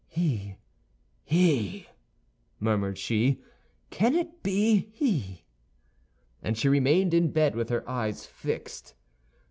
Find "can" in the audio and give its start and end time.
3.91-4.15